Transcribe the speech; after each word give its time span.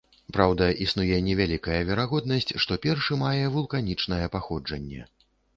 Праўда, 0.35 0.69
існуе 0.85 1.19
невялікая 1.27 1.77
верагоднасць, 1.91 2.51
што 2.65 2.79
першы 2.89 3.21
мае 3.25 3.45
вулканічнае 3.59 4.23
паходжанне. 4.39 5.07